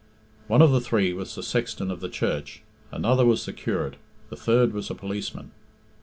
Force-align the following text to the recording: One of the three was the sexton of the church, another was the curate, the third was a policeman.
One 0.47 0.63
of 0.63 0.71
the 0.71 0.81
three 0.81 1.13
was 1.13 1.35
the 1.35 1.43
sexton 1.43 1.91
of 1.91 1.99
the 1.99 2.09
church, 2.09 2.63
another 2.91 3.23
was 3.23 3.45
the 3.45 3.53
curate, 3.53 3.97
the 4.31 4.35
third 4.35 4.73
was 4.73 4.89
a 4.89 4.95
policeman. 4.95 5.51